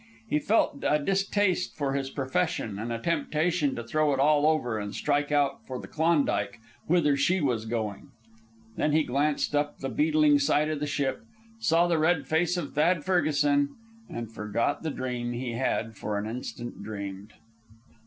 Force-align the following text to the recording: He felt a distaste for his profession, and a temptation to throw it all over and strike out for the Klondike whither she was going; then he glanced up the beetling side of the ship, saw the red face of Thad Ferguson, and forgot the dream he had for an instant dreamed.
He 0.27 0.39
felt 0.39 0.77
a 0.81 0.97
distaste 0.97 1.77
for 1.77 1.93
his 1.93 2.09
profession, 2.09 2.79
and 2.79 2.91
a 2.91 2.97
temptation 2.97 3.75
to 3.75 3.83
throw 3.83 4.11
it 4.15 4.19
all 4.19 4.47
over 4.47 4.79
and 4.79 4.95
strike 4.95 5.31
out 5.31 5.63
for 5.67 5.77
the 5.79 5.87
Klondike 5.87 6.59
whither 6.87 7.15
she 7.15 7.39
was 7.39 7.67
going; 7.67 8.09
then 8.77 8.93
he 8.93 9.03
glanced 9.03 9.55
up 9.55 9.77
the 9.77 9.89
beetling 9.89 10.39
side 10.39 10.71
of 10.71 10.79
the 10.79 10.87
ship, 10.87 11.23
saw 11.59 11.85
the 11.85 11.99
red 11.99 12.25
face 12.25 12.57
of 12.57 12.73
Thad 12.73 13.03
Ferguson, 13.03 13.75
and 14.09 14.31
forgot 14.33 14.81
the 14.81 14.89
dream 14.89 15.33
he 15.33 15.51
had 15.51 15.95
for 15.95 16.17
an 16.17 16.25
instant 16.25 16.81
dreamed. 16.81 17.33